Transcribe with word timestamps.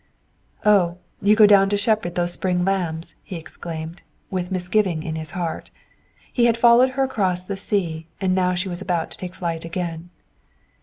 "Oh, 0.65 0.97
you 1.21 1.35
go 1.35 1.45
down 1.45 1.69
to 1.69 1.77
shepherd 1.77 2.15
those 2.15 2.33
spring 2.33 2.65
lambs!" 2.65 3.13
he 3.21 3.35
exclaimed, 3.35 4.01
with 4.31 4.51
misgiving 4.51 5.03
in 5.03 5.15
his 5.15 5.33
heart. 5.37 5.69
He 6.33 6.45
had 6.45 6.57
followed 6.57 6.89
her 6.97 7.03
across 7.03 7.43
the 7.43 7.55
sea 7.55 8.07
and 8.19 8.33
now 8.33 8.55
she 8.55 8.67
was 8.67 8.81
about 8.81 9.11
to 9.11 9.17
take 9.19 9.35
flight 9.35 9.63
again! 9.63 10.09